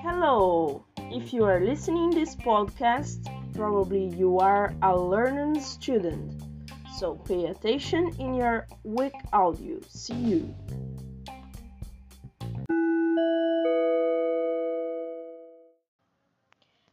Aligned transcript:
Hello! 0.00 0.82
If 0.96 1.34
you 1.34 1.44
are 1.44 1.60
listening 1.60 2.08
this 2.08 2.34
podcast, 2.36 3.28
probably 3.52 4.06
you 4.16 4.38
are 4.38 4.72
a 4.80 4.96
learning 4.98 5.60
student. 5.60 6.42
So 6.96 7.16
pay 7.16 7.44
attention 7.46 8.14
in 8.18 8.32
your 8.32 8.66
week 8.82 9.12
audio. 9.30 9.78
See 9.88 10.14
you. 10.14 10.54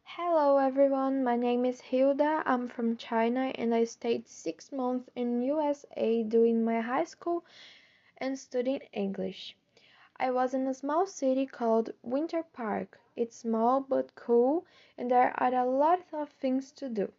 Hello 0.02 0.53
everyone, 0.64 1.22
my 1.22 1.36
name 1.36 1.66
is 1.66 1.82
Hilda. 1.82 2.42
I'm 2.46 2.68
from 2.68 2.96
China 2.96 3.52
and 3.54 3.74
I 3.74 3.84
stayed 3.84 4.26
six 4.26 4.72
months 4.72 5.10
in 5.14 5.42
USA 5.42 6.22
doing 6.22 6.64
my 6.64 6.80
high 6.80 7.04
school 7.04 7.44
and 8.16 8.38
studying 8.38 8.80
English. 8.94 9.58
I 10.16 10.30
was 10.30 10.54
in 10.54 10.66
a 10.66 10.72
small 10.72 11.04
city 11.04 11.44
called 11.44 11.92
Winter 12.02 12.42
Park. 12.54 12.98
It's 13.14 13.36
small 13.36 13.82
but 13.82 14.14
cool 14.14 14.64
and 14.96 15.10
there 15.10 15.34
are 15.36 15.52
a 15.52 15.66
lot 15.66 16.00
of 16.14 16.30
things 16.30 16.72
to 16.72 16.88
do. 16.88 17.12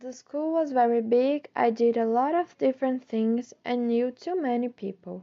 The 0.00 0.12
school 0.12 0.52
was 0.52 0.72
very 0.72 1.02
big. 1.02 1.48
I 1.54 1.70
did 1.70 1.96
a 1.96 2.04
lot 2.04 2.34
of 2.34 2.58
different 2.58 3.04
things 3.04 3.54
and 3.64 3.86
knew 3.86 4.10
too 4.10 4.34
many 4.34 4.68
people. 4.68 5.22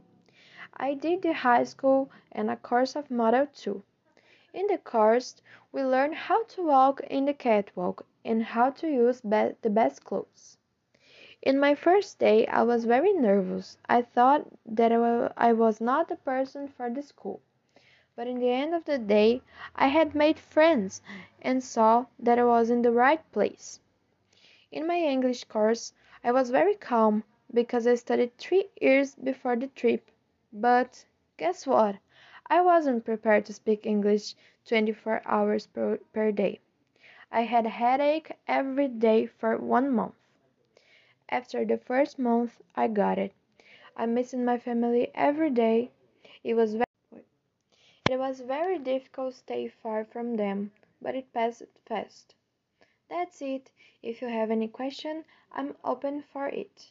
I 0.78 0.94
did 0.94 1.20
the 1.20 1.34
high 1.34 1.64
school 1.64 2.10
and 2.32 2.50
a 2.50 2.56
course 2.56 2.96
of 2.96 3.10
Model 3.10 3.46
2. 3.52 3.82
In 4.54 4.68
the 4.68 4.78
course, 4.78 5.42
we 5.72 5.82
learn 5.82 6.12
how 6.12 6.44
to 6.44 6.62
walk 6.62 7.00
in 7.10 7.24
the 7.24 7.34
catwalk 7.34 8.06
and 8.24 8.42
how 8.44 8.70
to 8.70 8.88
use 8.88 9.20
be 9.20 9.56
the 9.62 9.68
best 9.68 10.04
clothes. 10.04 10.56
In 11.42 11.58
my 11.58 11.74
first 11.74 12.20
day, 12.20 12.46
I 12.46 12.62
was 12.62 12.84
very 12.84 13.12
nervous. 13.12 13.76
I 13.88 14.02
thought 14.02 14.46
that 14.64 14.92
I 15.36 15.52
was 15.52 15.80
not 15.80 16.06
the 16.08 16.16
person 16.16 16.68
for 16.68 16.88
the 16.88 17.02
school. 17.02 17.40
But 18.14 18.28
in 18.28 18.38
the 18.38 18.48
end 18.50 18.74
of 18.74 18.84
the 18.84 18.96
day, 18.96 19.42
I 19.74 19.88
had 19.88 20.14
made 20.14 20.38
friends 20.38 21.02
and 21.42 21.60
saw 21.60 22.06
that 22.20 22.38
I 22.38 22.44
was 22.44 22.70
in 22.70 22.82
the 22.82 22.92
right 22.92 23.20
place. 23.32 23.80
In 24.70 24.86
my 24.86 24.98
English 24.98 25.44
course, 25.44 25.92
I 26.22 26.30
was 26.30 26.50
very 26.50 26.76
calm 26.76 27.24
because 27.52 27.88
I 27.88 27.96
studied 27.96 28.38
three 28.38 28.70
years 28.80 29.16
before 29.16 29.56
the 29.56 29.66
trip. 29.66 30.10
But 30.52 31.04
guess 31.38 31.66
what? 31.66 31.96
I 32.48 32.60
wasn't 32.60 33.04
prepared 33.04 33.46
to 33.46 33.52
speak 33.52 33.86
English 33.86 34.34
24 34.66 35.22
hours 35.24 35.66
per, 35.66 35.98
per 36.12 36.32
day. 36.32 36.60
I 37.32 37.42
had 37.42 37.66
a 37.66 37.70
headache 37.70 38.32
every 38.48 38.88
day 38.88 39.26
for 39.26 39.56
one 39.56 39.90
month. 39.90 40.14
After 41.28 41.64
the 41.64 41.78
first 41.78 42.18
month, 42.18 42.60
I 42.76 42.88
got 42.88 43.18
it. 43.18 43.32
I 43.96 44.06
missed 44.06 44.34
my 44.36 44.58
family 44.58 45.10
every 45.14 45.50
day. 45.50 45.90
It 46.42 46.54
was 46.54 46.74
very, 46.74 47.24
it 48.10 48.18
was 48.18 48.40
very 48.40 48.78
difficult 48.78 49.32
to 49.34 49.38
stay 49.38 49.68
far 49.68 50.04
from 50.04 50.36
them, 50.36 50.72
but 51.02 51.14
it 51.14 51.32
passed 51.32 51.62
fast. 51.86 52.34
That's 53.08 53.42
it. 53.42 53.70
If 54.02 54.22
you 54.22 54.28
have 54.28 54.50
any 54.50 54.68
question, 54.68 55.24
I'm 55.52 55.76
open 55.84 56.22
for 56.22 56.48
it. 56.48 56.90